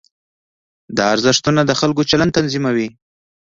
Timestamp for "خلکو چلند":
1.79-2.35